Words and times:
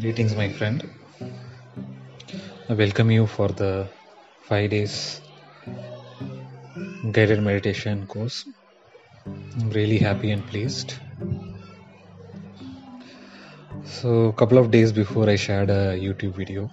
Greetings, 0.00 0.34
my 0.36 0.48
friend. 0.50 0.90
I 2.68 2.74
welcome 2.74 3.10
you 3.10 3.26
for 3.26 3.48
the 3.48 3.88
five 4.42 4.68
days 4.68 5.22
guided 7.12 7.42
meditation 7.42 8.06
course. 8.06 8.44
I'm 9.26 9.70
really 9.70 9.96
happy 9.96 10.32
and 10.32 10.46
pleased. 10.48 10.94
So, 13.84 14.26
a 14.26 14.32
couple 14.34 14.58
of 14.58 14.70
days 14.70 14.92
before 14.92 15.30
I 15.30 15.36
shared 15.36 15.70
a 15.70 15.98
YouTube 15.98 16.34
video, 16.34 16.70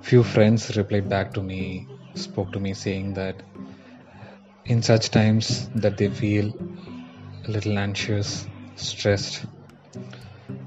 few 0.00 0.24
friends 0.24 0.76
replied 0.76 1.08
back 1.08 1.32
to 1.34 1.42
me, 1.42 1.86
spoke 2.14 2.50
to 2.52 2.58
me 2.58 2.74
saying 2.74 3.14
that 3.14 3.42
in 4.64 4.82
such 4.82 5.10
times 5.10 5.68
that 5.76 5.98
they 5.98 6.08
feel 6.08 6.52
a 7.46 7.50
little 7.50 7.78
anxious, 7.78 8.46
stressed. 8.74 9.44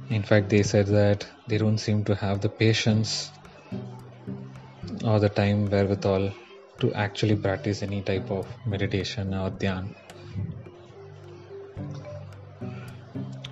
In 0.10 0.22
fact, 0.22 0.50
they 0.50 0.62
said 0.62 0.88
that 0.88 1.26
they 1.48 1.58
don't 1.58 1.80
seem 1.80 2.04
to 2.06 2.16
have 2.16 2.42
the 2.42 2.50
patience 2.50 3.32
or 5.04 5.20
the 5.20 5.30
time 5.30 5.70
wherewithal 5.70 6.32
to 6.80 6.94
actually 6.94 7.36
practice 7.36 7.82
any 7.82 8.02
type 8.02 8.30
of 8.30 8.48
meditation 8.68 9.34
or 9.34 9.50
dhyan. 9.50 9.96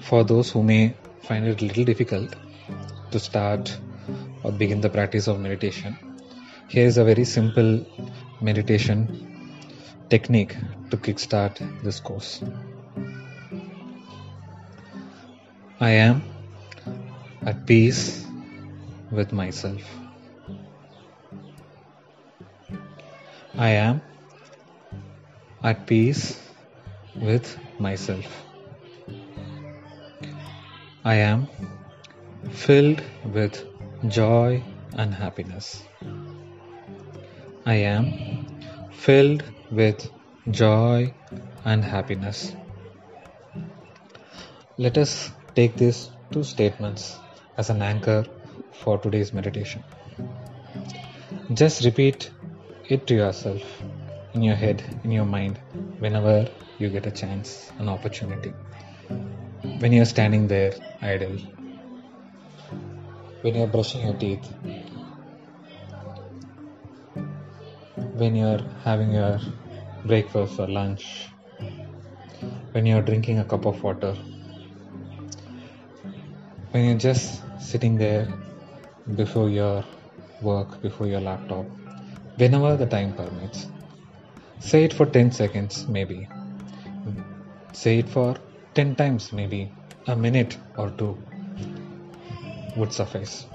For 0.01 0.23
those 0.23 0.51
who 0.51 0.61
may 0.61 0.95
find 1.23 1.47
it 1.47 1.61
a 1.61 1.65
little 1.65 1.85
difficult 1.85 2.35
to 3.11 3.19
start 3.19 3.75
or 4.43 4.51
begin 4.51 4.81
the 4.81 4.89
practice 4.89 5.27
of 5.27 5.39
meditation, 5.39 5.97
here 6.67 6.85
is 6.85 6.97
a 6.97 7.03
very 7.03 7.25
simple 7.25 7.83
meditation 8.41 9.61
technique 10.09 10.55
to 10.91 10.97
kickstart 10.97 11.57
this 11.81 11.99
course. 11.99 12.43
I 15.79 15.89
am 15.91 16.32
at 17.45 17.65
peace 17.65 18.25
with 19.11 19.33
myself. 19.33 19.81
I 23.55 23.69
am 23.69 24.01
at 25.61 25.85
peace 25.85 26.39
with 27.15 27.57
myself. 27.79 28.25
I 31.03 31.15
am 31.15 31.47
filled 32.51 33.01
with 33.25 33.65
joy 34.07 34.63
and 34.97 35.13
happiness. 35.13 35.83
I 37.65 37.75
am 37.75 38.47
filled 38.91 39.43
with 39.69 40.09
joy 40.49 41.13
and 41.65 41.83
happiness. 41.83 42.53
Let 44.77 44.97
us 44.97 45.31
take 45.55 45.75
these 45.75 46.09
two 46.31 46.43
statements 46.43 47.17
as 47.57 47.69
an 47.69 47.81
anchor 47.81 48.25
for 48.71 48.97
today's 48.97 49.33
meditation. 49.33 49.83
Just 51.53 51.85
repeat 51.85 52.31
it 52.89 53.05
to 53.07 53.13
yourself 53.13 53.61
in 54.33 54.41
your 54.41 54.55
head, 54.55 54.83
in 55.03 55.11
your 55.11 55.25
mind, 55.25 55.59
whenever 55.99 56.47
you 56.79 56.89
get 56.89 57.05
a 57.05 57.11
chance, 57.11 57.71
an 57.79 57.89
opportunity. 57.89 58.53
When 59.79 59.93
you're 59.93 60.05
standing 60.05 60.47
there 60.47 60.73
idle, 61.01 61.37
when 63.41 63.55
you're 63.55 63.67
brushing 63.67 64.01
your 64.01 64.15
teeth, 64.15 64.51
when 68.15 68.35
you're 68.35 68.63
having 68.83 69.11
your 69.11 69.39
breakfast 70.05 70.59
or 70.59 70.67
lunch, 70.67 71.27
when 72.71 72.85
you're 72.85 73.01
drinking 73.01 73.39
a 73.39 73.45
cup 73.45 73.65
of 73.65 73.83
water, 73.83 74.15
when 76.71 76.85
you're 76.85 76.97
just 76.97 77.43
sitting 77.71 77.97
there 77.97 78.27
before 79.15 79.49
your 79.49 79.83
work, 80.41 80.81
before 80.81 81.07
your 81.07 81.21
laptop, 81.21 81.65
whenever 82.37 82.75
the 82.77 82.85
time 82.85 83.13
permits. 83.13 83.67
Say 84.59 84.83
it 84.83 84.93
for 84.93 85.05
10 85.05 85.31
seconds, 85.31 85.87
maybe. 85.87 86.27
Say 87.73 87.99
it 87.99 88.09
for 88.09 88.35
10 88.75 88.95
times, 88.95 89.31
maybe. 89.33 89.71
A 90.07 90.15
minute 90.15 90.57
or 90.77 90.89
two 90.91 91.17
would 92.75 92.91
suffice. 92.91 93.45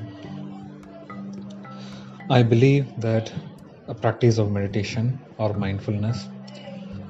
I 2.30 2.42
believe 2.42 2.86
that 3.00 3.32
a 3.86 3.94
practice 3.94 4.38
of 4.38 4.50
meditation 4.50 5.18
or 5.38 5.54
mindfulness 5.54 6.28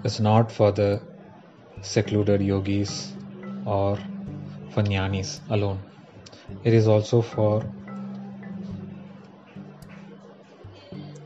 is 0.04 0.20
not 0.20 0.50
for 0.50 0.70
the 0.72 1.00
secluded 1.82 2.40
yogis 2.40 3.12
or 3.64 3.96
for 4.70 4.82
jnanis 4.82 5.40
alone. 5.50 5.80
It 6.64 6.74
is 6.74 6.88
also 6.88 7.22
for 7.22 7.62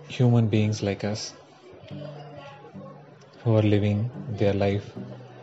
human 0.09 0.49
beings 0.49 0.83
like 0.83 1.05
us 1.05 1.33
who 3.43 3.57
are 3.57 3.63
living 3.63 4.11
their 4.41 4.53
life 4.53 4.91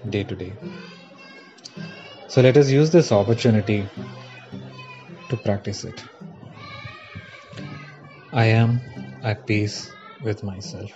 day 0.10 0.24
to 0.24 0.36
day. 0.36 0.54
So 2.28 2.42
let 2.42 2.58
us 2.58 2.70
use 2.70 2.92
this 2.92 3.12
opportunity 3.12 3.90
to 5.30 5.38
practice 5.38 5.84
it. 5.84 6.04
I 8.32 8.46
am 8.46 8.80
at 9.24 9.48
peace 9.48 9.96
with 10.22 10.44
myself. 10.44 10.92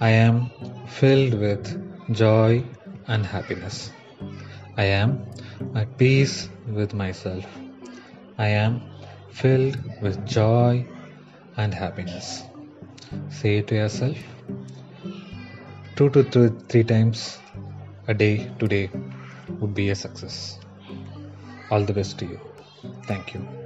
I 0.00 0.10
am 0.10 0.50
filled 0.86 1.34
with 1.34 2.14
joy 2.14 2.64
and 3.08 3.24
happiness. 3.24 3.90
I 4.76 4.84
am 4.84 5.30
at 5.74 5.96
peace 5.96 6.48
with 6.66 6.94
myself. 6.94 7.44
I 8.38 8.48
am 8.48 8.82
filled 9.30 9.78
with 10.02 10.26
joy 10.26 10.86
and 11.56 11.74
happiness. 11.74 12.42
Say 13.30 13.58
it 13.58 13.68
to 13.68 13.74
yourself 13.74 14.16
two 15.96 16.10
to 16.10 16.22
th- 16.24 16.52
three 16.68 16.84
times 16.92 17.38
a 18.08 18.14
day 18.14 18.50
today 18.58 18.90
would 19.60 19.74
be 19.74 19.90
a 19.90 19.94
success. 19.94 20.58
All 21.70 21.84
the 21.84 21.92
best 21.92 22.18
to 22.18 22.26
you. 22.26 22.40
Thank 23.06 23.34
you. 23.34 23.63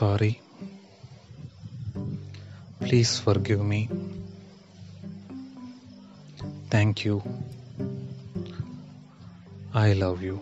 Sorry. 0.00 0.40
Please 2.80 3.10
forgive 3.24 3.62
me. 3.70 3.80
Thank 6.74 7.04
you. 7.04 7.16
I 9.74 9.92
love 9.92 10.22
you. 10.22 10.36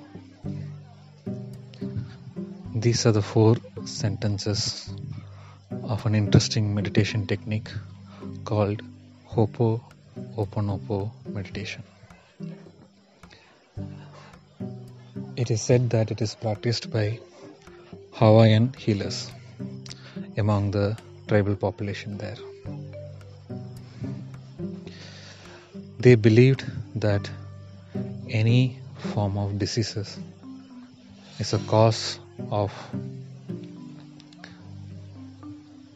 These 2.84 3.04
are 3.06 3.12
the 3.16 3.22
four 3.30 3.56
sentences 3.84 4.90
of 5.94 6.06
an 6.06 6.14
interesting 6.14 6.72
meditation 6.72 7.26
technique 7.26 7.72
called 8.44 8.82
Hopo 9.24 9.70
Oponopo 10.44 11.00
meditation. 11.38 11.82
It 15.34 15.50
is 15.50 15.60
said 15.62 15.90
that 15.96 16.12
it 16.12 16.22
is 16.28 16.36
practiced 16.46 16.92
by 16.92 17.18
Hawaiian 18.12 18.72
healers 18.86 19.18
among 20.38 20.70
the 20.70 20.96
tribal 21.26 21.56
population 21.56 22.16
there. 22.18 22.36
They 25.98 26.14
believed 26.14 26.64
that 26.94 27.28
any 28.30 28.78
form 29.12 29.36
of 29.36 29.58
diseases 29.58 30.18
is 31.38 31.52
a 31.52 31.58
cause 31.58 32.20
of 32.50 32.72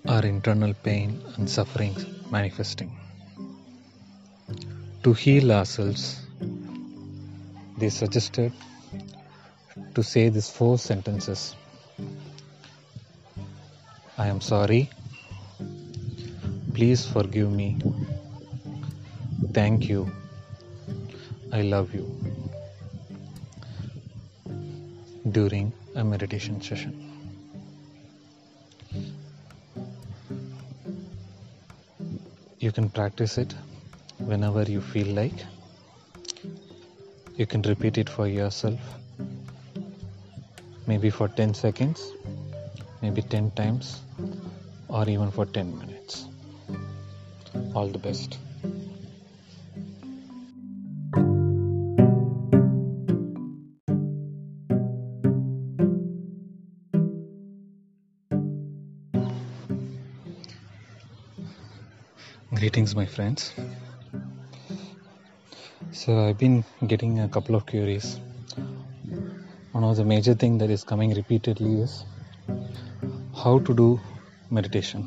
our 0.09 0.25
internal 0.25 0.75
pain 0.75 1.23
and 1.37 1.49
suffering 1.49 1.95
manifesting. 2.31 2.91
To 5.05 5.13
heal 5.13 5.53
ourselves, 5.53 6.21
they 7.79 7.91
suggested 7.91 8.53
to 9.95 10.03
say 10.03 10.29
these 10.29 10.51
four 10.51 10.79
sentences 10.79 11.55
I 14.19 14.27
am 14.29 14.41
sorry. 14.41 14.91
Please 16.75 17.07
forgive 17.07 17.51
me. 17.51 17.79
Thank 19.55 19.89
you. 19.89 20.11
I 21.53 21.63
love 21.63 21.95
you. 21.95 22.05
During 25.31 25.73
a 25.95 26.05
meditation 26.05 26.61
session. 26.61 27.13
You 32.59 32.71
can 32.71 32.91
practice 32.91 33.39
it 33.39 33.55
whenever 34.19 34.63
you 34.63 34.81
feel 34.81 35.09
like. 35.09 35.45
You 37.37 37.47
can 37.47 37.63
repeat 37.63 37.97
it 37.99 38.09
for 38.09 38.29
yourself, 38.29 38.79
maybe 40.87 41.09
for 41.09 41.29
10 41.29 41.55
seconds, 41.55 42.13
maybe 43.03 43.21
10 43.21 43.51
times, 43.51 44.01
or 44.89 45.09
even 45.09 45.31
for 45.33 45.45
10 45.45 45.77
minutes. 45.79 46.27
All 47.75 47.89
the 47.89 47.99
best. 47.99 48.39
Greetings, 62.55 62.95
my 62.95 63.07
friends. 63.07 63.53
So, 65.91 66.29
I've 66.29 66.39
been 66.39 66.65
getting 66.87 67.19
a 67.21 67.29
couple 67.29 67.57
of 67.57 67.67
queries. 67.67 68.21
One 69.73 69.83
of 69.83 69.97
the 69.97 70.05
major 70.05 70.35
thing 70.35 70.59
that 70.59 70.71
is 70.71 70.85
coming 70.85 71.13
repeatedly 71.15 71.81
is 71.81 72.05
how 73.43 73.59
to 73.59 73.75
do 73.75 74.01
meditation. 74.51 75.01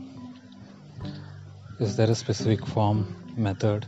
Is 1.80 1.96
there 1.96 2.12
a 2.12 2.16
specific 2.16 2.66
form, 2.68 3.16
method 3.38 3.86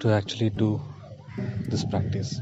to 0.00 0.12
actually 0.12 0.48
do 0.48 0.80
this 1.68 1.84
practice? 1.84 2.40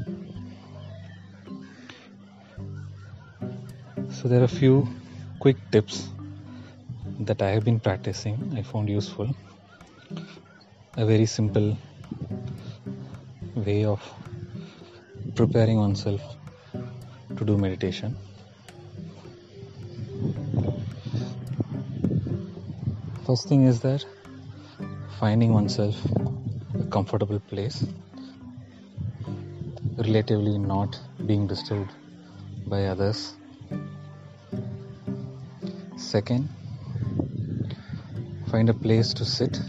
So, 4.11 4.29
there 4.29 4.39
are 4.39 4.45
a 4.45 4.55
few 4.61 4.87
quick 5.39 5.57
tips 5.71 6.07
that 7.19 7.41
I 7.41 7.49
have 7.49 7.65
been 7.65 7.81
practicing, 7.81 8.53
I 8.57 8.61
found 8.61 8.87
useful 8.87 9.35
a 10.95 11.05
very 11.05 11.25
simple 11.25 11.77
way 13.55 13.83
of 13.83 14.01
preparing 15.35 15.79
oneself 15.79 16.21
to 17.35 17.43
do 17.43 17.57
meditation. 17.57 18.15
First 23.33 23.49
thing 23.49 23.63
is 23.65 23.79
that 23.81 24.05
finding 25.19 25.53
oneself 25.53 25.95
a 26.79 26.83
comfortable 26.95 27.39
place, 27.39 27.83
relatively 29.97 30.59
not 30.59 30.99
being 31.25 31.47
disturbed 31.47 31.89
by 32.67 32.85
others. 32.85 33.33
Second, 35.97 36.47
find 38.51 38.69
a 38.69 38.75
place 38.85 39.15
to 39.15 39.25
sit 39.25 39.59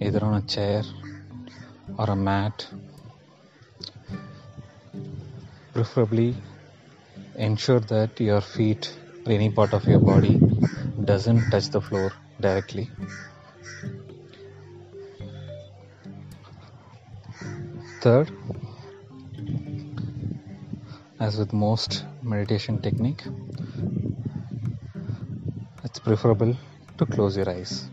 either 0.00 0.24
on 0.24 0.34
a 0.34 0.42
chair 0.42 0.84
or 1.98 2.10
a 2.10 2.14
mat. 2.14 2.68
Preferably 5.74 6.36
ensure 7.34 7.80
that 7.80 8.20
your 8.20 8.40
feet 8.40 8.96
or 9.26 9.32
any 9.32 9.50
part 9.50 9.74
of 9.74 9.84
your 9.88 9.98
body 9.98 10.40
doesn't 11.04 11.50
touch 11.50 11.68
the 11.70 11.80
floor 11.80 12.12
directly. 12.42 12.90
Third, 18.02 18.30
as 21.20 21.38
with 21.38 21.52
most 21.52 22.04
meditation 22.22 22.82
technique, 22.82 23.22
it's 25.84 25.98
preferable 25.98 26.56
to 26.98 27.06
close 27.06 27.36
your 27.36 27.48
eyes 27.48 27.90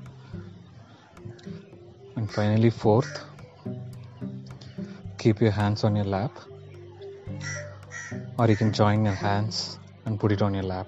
And 2.20 2.30
finally 2.30 2.70
fourth 2.70 3.24
keep 5.18 5.40
your 5.42 5.52
hands 5.52 5.86
on 5.86 5.96
your 5.96 6.06
lap 6.06 6.38
or 8.38 8.48
you 8.50 8.58
can 8.58 8.74
join 8.74 9.06
your 9.06 9.14
hands 9.14 9.80
and 10.06 10.20
put 10.20 10.34
it 10.34 10.42
on 10.42 10.54
your 10.54 10.64
lap 10.64 10.88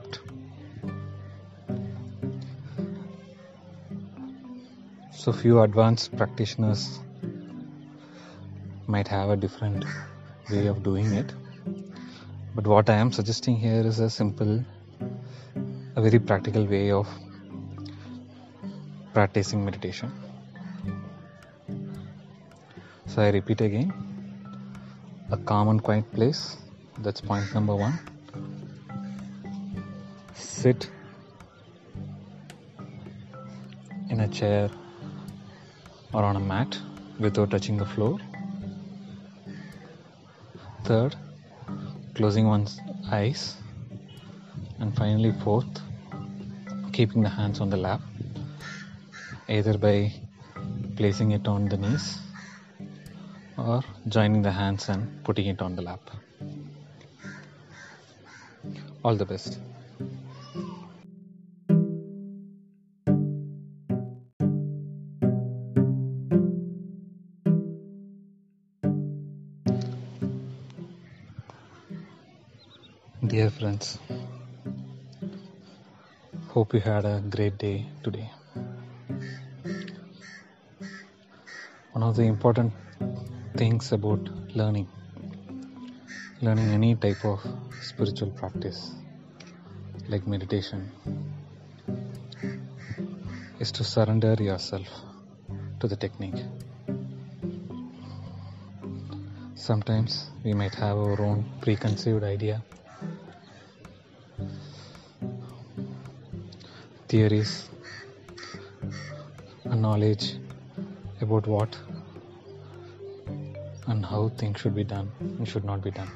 so 5.21 5.31
few 5.31 5.62
advanced 5.62 6.15
practitioners 6.19 6.83
might 8.88 9.07
have 9.07 9.29
a 9.29 9.38
different 9.45 9.85
way 10.50 10.65
of 10.73 10.81
doing 10.88 11.13
it 11.21 11.35
but 12.56 12.65
what 12.73 12.89
i 12.95 12.97
am 13.03 13.12
suggesting 13.19 13.57
here 13.65 13.83
is 13.91 14.00
a 14.00 14.09
simple 14.09 14.53
a 15.95 16.01
very 16.07 16.19
practical 16.31 16.65
way 16.73 16.85
of 17.00 17.07
practicing 19.13 19.63
meditation 19.69 20.12
so 23.12 23.21
I 23.21 23.29
repeat 23.29 23.59
again 23.59 23.91
a 25.31 25.38
calm 25.38 25.67
and 25.67 25.83
quiet 25.83 26.09
place. 26.13 26.56
That's 27.00 27.19
point 27.19 27.53
number 27.53 27.75
one. 27.75 28.00
Sit 30.33 30.89
in 34.09 34.21
a 34.21 34.29
chair 34.29 34.69
or 36.13 36.23
on 36.23 36.35
a 36.35 36.39
mat 36.39 36.77
without 37.19 37.51
touching 37.51 37.77
the 37.77 37.85
floor. 37.85 38.17
Third, 40.83 41.15
closing 42.15 42.47
one's 42.47 42.79
eyes. 43.11 43.55
And 44.79 44.95
finally, 44.95 45.31
fourth, 45.43 45.81
keeping 46.91 47.21
the 47.21 47.29
hands 47.29 47.59
on 47.59 47.69
the 47.69 47.77
lap, 47.77 48.01
either 49.47 49.77
by 49.77 50.11
placing 50.95 51.31
it 51.31 51.47
on 51.47 51.69
the 51.69 51.77
knees 51.77 52.17
or 53.57 53.81
joining 54.07 54.41
the 54.41 54.51
hands 54.51 54.89
and 54.89 55.23
putting 55.23 55.47
it 55.47 55.61
on 55.61 55.75
the 55.75 55.81
lap. 55.81 55.99
All 59.03 59.15
the 59.15 59.25
best. 59.25 59.59
Dear 73.41 73.49
friends, 73.49 73.97
hope 76.49 76.75
you 76.75 76.79
had 76.79 77.05
a 77.05 77.23
great 77.35 77.57
day 77.57 77.88
today. 78.03 78.29
One 81.93 82.03
of 82.03 82.15
the 82.17 82.25
important 82.33 82.71
things 83.55 83.91
about 83.93 84.29
learning 84.53 84.88
learning 86.43 86.69
any 86.75 86.93
type 87.05 87.25
of 87.25 87.39
spiritual 87.81 88.29
practice 88.41 88.91
like 90.07 90.27
meditation 90.27 90.83
is 93.60 93.71
to 93.79 93.83
surrender 93.83 94.36
yourself 94.50 94.91
to 95.79 95.88
the 95.88 95.95
technique 96.05 96.43
sometimes 99.55 100.29
we 100.43 100.53
might 100.53 100.75
have 100.75 100.95
our 101.07 101.19
own 101.29 101.43
preconceived 101.65 102.24
idea 102.36 102.62
theories 107.12 107.70
and 109.65 109.82
knowledge 109.82 110.25
about 111.20 111.46
what 111.53 111.77
and 113.88 114.06
how 114.06 114.22
things 114.41 114.62
should 114.62 114.74
be 114.74 114.86
done 114.86 115.12
and 115.20 115.46
should 115.53 115.65
not 115.65 115.84
be 115.84 115.91
done. 115.91 116.08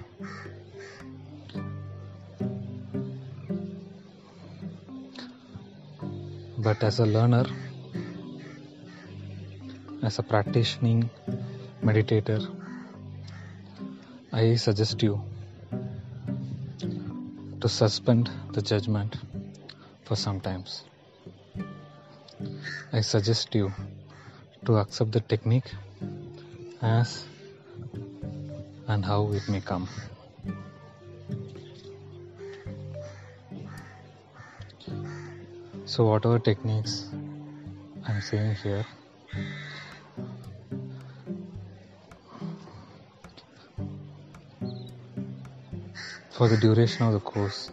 But 6.69 6.81
as 6.81 6.99
a 6.99 7.05
learner, 7.05 7.45
as 10.01 10.17
a 10.19 10.23
practicing 10.23 11.09
meditator, 11.83 12.41
I 14.31 14.55
suggest 14.55 15.03
you 15.03 15.21
to 17.59 17.67
suspend 17.67 18.31
the 18.53 18.61
judgment 18.61 19.17
for 20.05 20.15
some 20.15 20.39
times. 20.39 20.83
I 22.93 23.01
suggest 23.01 23.53
you 23.55 23.73
to 24.65 24.77
accept 24.77 25.11
the 25.11 25.19
technique 25.19 25.73
as 26.81 27.25
and 28.87 29.03
how 29.03 29.31
it 29.31 29.49
may 29.49 29.61
come. 29.61 29.89
So, 35.85 36.05
whatever 36.05 36.39
techniques 36.39 37.05
I'm 38.07 38.21
saying 38.21 38.55
here, 38.63 38.85
for 46.31 46.49
the 46.49 46.57
duration 46.57 47.07
of 47.07 47.13
the 47.13 47.19
course, 47.19 47.71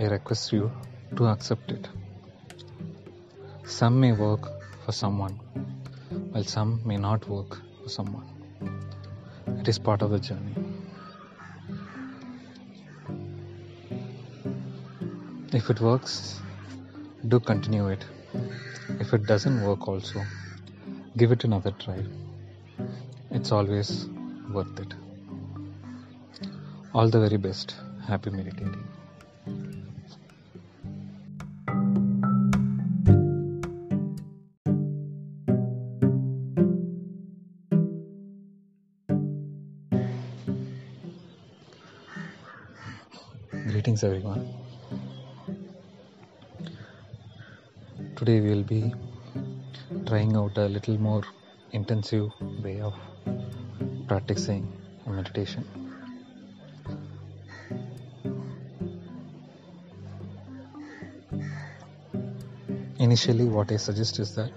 I 0.00 0.04
request 0.04 0.52
you 0.52 0.70
to 1.14 1.26
accept 1.26 1.70
it. 1.70 1.88
Some 3.64 4.00
may 4.00 4.12
work 4.12 4.48
for 4.84 4.92
someone, 4.92 5.32
while 6.32 6.44
some 6.44 6.80
may 6.84 6.96
not 6.96 7.28
work 7.28 7.60
for 7.82 7.88
someone. 7.88 8.26
It 9.60 9.68
is 9.68 9.78
part 9.78 10.02
of 10.02 10.10
the 10.10 10.18
journey. 10.18 10.54
If 15.52 15.70
it 15.70 15.80
works, 15.80 16.40
do 17.28 17.40
continue 17.40 17.88
it. 17.88 18.04
If 19.00 19.14
it 19.14 19.26
doesn't 19.26 19.62
work, 19.62 19.88
also 19.88 20.22
give 21.16 21.32
it 21.32 21.44
another 21.44 21.70
try. 21.72 22.04
It's 23.30 23.52
always 23.52 24.06
worth 24.52 24.78
it. 24.78 24.94
All 26.94 27.08
the 27.08 27.20
very 27.20 27.36
best. 27.36 27.74
Happy 28.06 28.30
meditating. 28.30 28.85
Greetings, 43.96 44.04
everyone. 44.04 44.42
Today 48.16 48.40
we 48.40 48.50
will 48.50 48.62
be 48.62 48.92
trying 50.06 50.36
out 50.36 50.58
a 50.58 50.66
little 50.66 50.98
more 50.98 51.22
intensive 51.72 52.30
way 52.62 52.80
of 52.82 52.92
practicing 54.06 54.70
meditation. 55.06 55.64
Initially, 62.98 63.46
what 63.46 63.72
I 63.72 63.76
suggest 63.76 64.18
is 64.18 64.34
that 64.34 64.50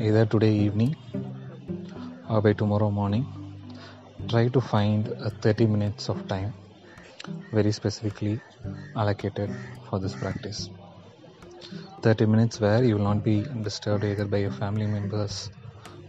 either 0.00 0.26
today 0.26 0.52
evening 0.52 0.96
or 2.28 2.42
by 2.42 2.52
tomorrow 2.52 2.90
morning, 2.90 3.26
try 4.28 4.48
to 4.48 4.60
find 4.60 5.08
a 5.08 5.30
30 5.30 5.66
minutes 5.66 6.10
of 6.10 6.28
time 6.28 6.52
very 7.56 7.72
specifically 7.72 8.38
allocated 8.94 9.50
for 9.88 9.98
this 9.98 10.14
practice. 10.14 10.68
30 12.02 12.26
minutes 12.26 12.60
where 12.60 12.82
you 12.84 12.96
will 12.96 13.08
not 13.10 13.24
be 13.24 13.36
disturbed 13.68 14.04
either 14.04 14.26
by 14.26 14.38
your 14.38 14.52
family 14.52 14.86
members 14.86 15.50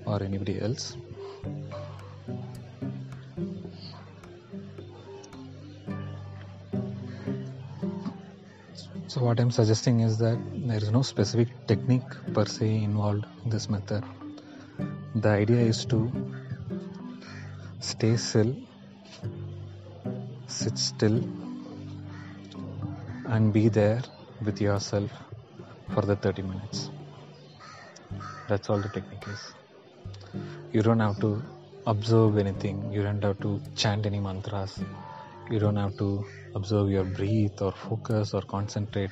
or 0.06 0.22
anybody 0.22 0.60
else. 0.60 0.98
So, 9.08 9.24
what 9.24 9.40
I'm 9.40 9.52
suggesting 9.52 10.02
is 10.02 10.18
that 10.20 10.38
there 10.68 10.78
is 10.78 10.92
no 10.92 11.02
specific 11.02 11.48
technique 11.66 12.16
per 12.34 12.46
se 12.46 12.68
involved 12.84 13.26
in 13.44 13.50
this 13.50 13.70
method. 13.70 14.04
The 15.16 15.30
idea 15.30 15.62
is 15.62 15.86
to 15.86 16.12
stay 17.80 18.18
still, 18.18 18.54
sit 20.68 20.78
still, 20.78 21.18
and 23.34 23.54
be 23.58 23.70
there 23.70 24.02
with 24.46 24.60
yourself 24.60 25.12
for 25.94 26.02
the 26.02 26.16
30 26.16 26.42
minutes. 26.42 26.90
That's 28.50 28.70
all 28.70 28.80
the 28.80 28.90
technique 28.90 29.28
is. 29.34 29.54
You 30.74 30.82
don't 30.82 31.00
have 31.00 31.20
to 31.22 31.42
observe 31.86 32.38
anything, 32.38 32.92
you 32.92 33.02
don't 33.02 33.24
have 33.24 33.40
to 33.46 33.62
chant 33.76 34.06
any 34.06 34.20
mantras, 34.20 34.78
you 35.50 35.60
don't 35.60 35.78
have 35.78 35.98
to 36.04 36.26
observe 36.56 36.90
your 36.90 37.06
breath 37.06 37.62
or 37.62 37.72
focus 37.72 38.34
or 38.34 38.42
concentrate, 38.42 39.12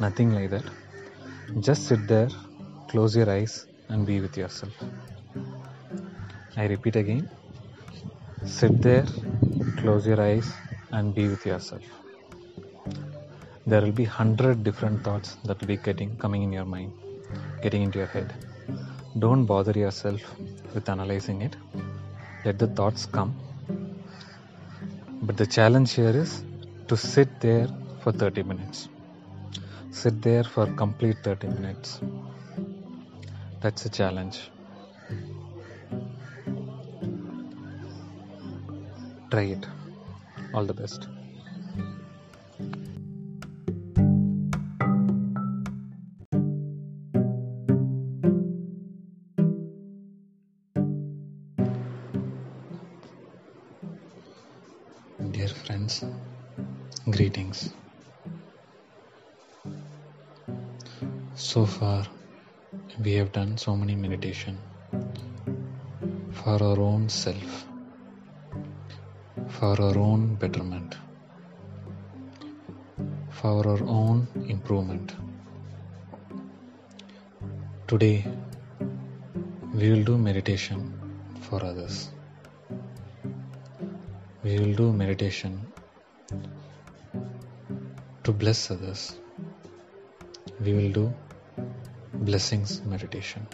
nothing 0.00 0.32
like 0.34 0.50
that. 0.50 0.64
Just 1.60 1.86
sit 1.86 2.06
there, 2.08 2.28
close 2.88 3.16
your 3.16 3.30
eyes, 3.30 3.66
and 3.88 4.04
be 4.04 4.20
with 4.20 4.36
yourself. 4.36 4.72
I 6.56 6.66
repeat 6.66 6.96
again 6.96 7.28
sit 8.44 8.80
there, 8.82 9.06
close 9.76 10.06
your 10.06 10.20
eyes, 10.20 10.52
and 10.90 11.14
be 11.14 11.28
with 11.28 11.44
yourself. 11.46 11.82
There 13.66 13.82
will 13.82 13.92
be 13.92 14.04
hundred 14.04 14.64
different 14.64 15.04
thoughts 15.04 15.36
that 15.44 15.60
will 15.60 15.68
be 15.68 15.76
getting 15.76 16.16
coming 16.16 16.42
in 16.42 16.52
your 16.52 16.64
mind, 16.64 16.92
getting 17.62 17.82
into 17.82 17.98
your 17.98 18.08
head. 18.08 18.32
Don't 19.18 19.44
bother 19.44 19.72
yourself 19.72 20.22
with 20.74 20.88
analyzing 20.88 21.42
it. 21.42 21.56
Let 22.44 22.58
the 22.58 22.66
thoughts 22.66 23.06
come. 23.06 23.34
But 25.22 25.36
the 25.36 25.46
challenge 25.46 25.92
here 25.92 26.16
is 26.24 26.42
to 26.86 26.96
sit 26.96 27.40
there 27.40 27.68
for 28.00 28.12
30 28.12 28.44
minutes. 28.44 28.88
Sit 29.90 30.22
there 30.22 30.44
for 30.44 30.66
complete 30.66 31.16
30 31.22 31.48
minutes. 31.48 32.00
That's 33.60 33.84
a 33.86 33.88
challenge. 33.90 34.50
Try 39.30 39.42
it. 39.42 39.66
All 40.54 40.64
the 40.64 40.74
best. 40.74 41.06
Dear 55.30 55.48
friends, 55.48 56.04
greetings. 57.10 57.72
So 61.34 61.66
far, 61.66 62.06
we 63.00 63.12
have 63.14 63.30
done 63.32 63.56
so 63.58 63.76
many 63.76 63.94
meditation 63.94 64.58
for 66.32 66.62
our 66.62 66.80
own 66.80 67.08
self, 67.08 67.66
for 69.58 69.76
our 69.84 69.98
own 69.98 70.36
betterment, 70.42 70.96
for 73.38 73.66
our 73.70 73.82
own 74.00 74.28
improvement. 74.46 75.14
Today, 77.88 78.24
we 79.74 79.90
will 79.90 80.04
do 80.04 80.16
meditation 80.16 80.80
for 81.48 81.64
others. 81.64 82.10
We 84.44 84.58
will 84.60 84.74
do 84.74 84.92
meditation 84.92 85.72
to 88.22 88.32
bless 88.32 88.70
others. 88.70 89.16
We 90.60 90.72
will 90.74 90.92
do 90.92 91.12
blessings 92.30 92.80
meditation. 92.82 93.48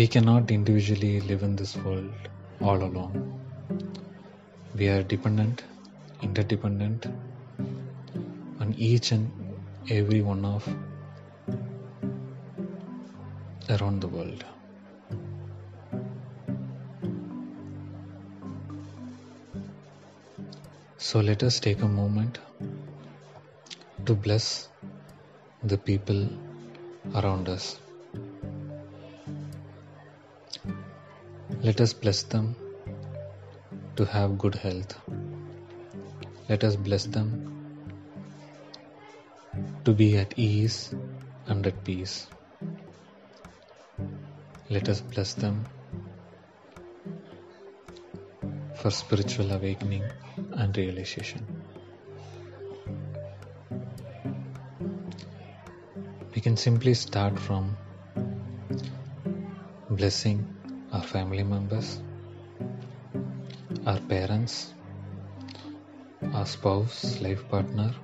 We 0.00 0.06
cannot 0.06 0.50
individually 0.50 1.20
live 1.20 1.42
in 1.42 1.56
this 1.56 1.76
world 1.76 2.28
all 2.62 2.82
alone. 2.82 3.16
We 4.74 4.88
are 4.88 5.02
dependent, 5.02 5.62
interdependent 6.22 7.04
on 8.60 8.74
each 8.78 9.12
and 9.12 9.30
every 9.90 10.22
one 10.22 10.46
of 10.46 10.66
around 13.68 14.00
the 14.00 14.08
world. 14.08 14.42
So 20.96 21.20
let 21.20 21.42
us 21.42 21.60
take 21.60 21.82
a 21.82 21.92
moment 22.00 22.38
to 24.06 24.14
bless 24.14 24.70
the 25.62 25.76
people 25.76 26.26
around 27.14 27.50
us. 27.50 27.78
Let 31.62 31.78
us 31.82 31.92
bless 31.92 32.22
them 32.22 32.56
to 33.96 34.06
have 34.06 34.38
good 34.38 34.54
health. 34.54 34.94
Let 36.48 36.64
us 36.64 36.74
bless 36.74 37.04
them 37.04 37.32
to 39.84 39.92
be 39.92 40.16
at 40.16 40.32
ease 40.38 40.94
and 41.46 41.66
at 41.66 41.84
peace. 41.84 42.28
Let 44.70 44.88
us 44.88 45.02
bless 45.02 45.34
them 45.34 45.66
for 48.76 48.90
spiritual 48.90 49.52
awakening 49.52 50.04
and 50.52 50.74
realization. 50.74 51.46
We 56.34 56.40
can 56.40 56.56
simply 56.56 56.94
start 56.94 57.38
from 57.38 57.76
blessing 59.90 60.56
our 60.92 61.02
family 61.02 61.44
members, 61.44 62.00
our 63.86 64.00
parents, 64.00 64.74
our 66.34 66.46
spouse, 66.46 67.20
life 67.20 67.48
partner, 67.48 67.94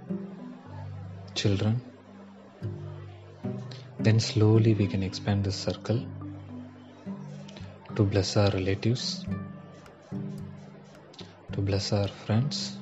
children. 1.34 1.80
Then 3.98 4.20
slowly 4.20 4.74
we 4.74 4.86
can 4.86 5.02
expand 5.02 5.44
this 5.44 5.56
circle 5.56 6.06
to 7.96 8.04
bless 8.04 8.36
our 8.36 8.50
relatives, 8.50 9.24
to 11.52 11.60
bless 11.60 11.92
our 11.92 12.08
friends, 12.08 12.76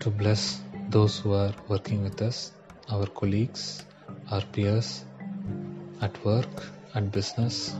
to 0.00 0.10
bless 0.10 0.60
those 0.90 1.18
who 1.18 1.32
are 1.32 1.54
working 1.68 2.02
with 2.02 2.20
us, 2.20 2.52
our 2.90 3.06
colleagues, 3.06 3.82
our 4.30 4.42
peers 4.42 5.04
at 6.02 6.24
work, 6.24 6.64
at 6.94 7.10
business. 7.10 7.74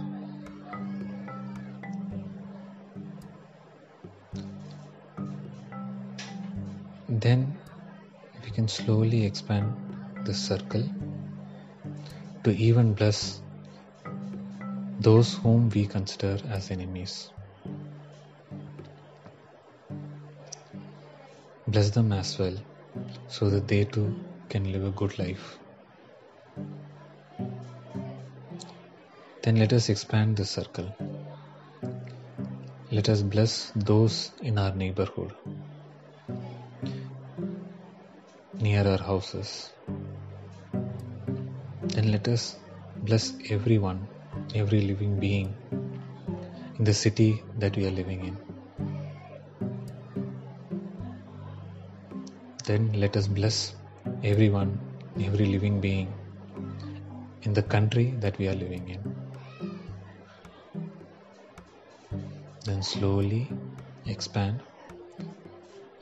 Then 7.09 7.59
we 8.45 8.51
can 8.51 8.69
slowly 8.69 9.25
expand 9.27 9.75
this 10.25 10.39
circle 10.39 10.85
to 12.45 12.57
even 12.57 12.95
bless 12.95 13.41
those 15.01 15.35
whom 15.35 15.69
we 15.71 15.87
consider 15.87 16.39
as 16.49 16.71
enemies. 16.71 17.31
Bless 21.67 21.91
them 21.91 22.13
as 22.13 22.39
well 22.39 22.57
so 23.27 23.51
that 23.51 23.67
they 23.67 23.85
too 23.85 24.15
can 24.49 24.71
live 24.73 24.85
a 24.85 24.91
good 24.91 25.19
life. 25.19 25.59
Then 29.45 29.57
let 29.57 29.73
us 29.73 29.89
expand 29.89 30.37
the 30.37 30.45
circle. 30.45 30.89
Let 32.93 33.09
us 33.09 33.23
bless 33.23 33.73
those 33.75 34.31
in 34.41 34.57
our 34.57 34.73
neighborhood, 34.73 35.33
near 38.53 38.87
our 38.87 38.99
houses. 38.99 39.73
Then 41.95 42.13
let 42.13 42.29
us 42.29 42.55
bless 42.99 43.33
everyone, 43.51 44.07
every 44.55 44.83
living 44.83 45.19
being 45.19 45.57
in 46.79 46.85
the 46.85 46.95
city 46.95 47.43
that 47.59 47.77
we 47.77 47.87
are 47.87 47.91
living 47.91 48.25
in. 48.27 48.37
Then 52.65 52.93
let 52.93 53.17
us 53.17 53.27
bless 53.27 53.75
everyone, 54.23 54.79
every 55.21 55.47
living 55.47 55.81
being 55.81 56.15
in 57.43 57.53
the 57.55 57.63
country 57.63 58.15
that 58.21 58.39
we 58.39 58.47
are 58.47 58.55
living 58.55 58.89
in. 58.89 59.03
Then 62.65 62.81
slowly 62.81 63.51
expand 64.07 64.61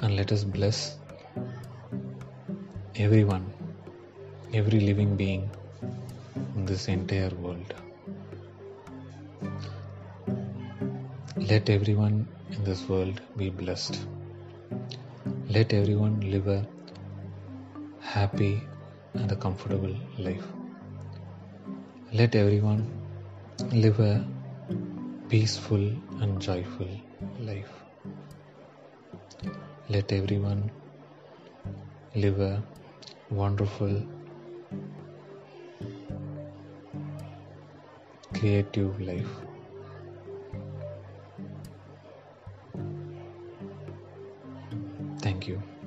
and 0.00 0.14
let 0.14 0.30
us 0.30 0.44
bless 0.44 0.98
everyone, 2.96 3.50
every 4.52 4.80
living 4.80 5.16
being 5.16 5.50
in 6.56 6.66
this 6.66 6.88
entire 6.88 7.30
world. 7.30 7.72
Let 11.36 11.70
everyone 11.70 12.28
in 12.50 12.62
this 12.62 12.86
world 12.86 13.22
be 13.38 13.48
blessed. 13.48 13.98
Let 15.48 15.72
everyone 15.72 16.20
live 16.20 16.46
a 16.46 16.66
happy 18.00 18.62
and 19.14 19.32
a 19.32 19.36
comfortable 19.36 19.96
life. 20.18 20.44
Let 22.12 22.34
everyone 22.34 22.84
live 23.72 23.98
a 24.00 24.26
peaceful 25.30 25.82
and 26.22 26.40
joyful 26.40 26.88
life. 27.38 27.70
Let 29.88 30.10
everyone 30.10 30.72
live 32.16 32.40
a 32.40 32.64
wonderful, 33.28 34.02
creative 38.34 39.00
life. 39.00 39.34
Thank 45.22 45.46
you. 45.46 45.79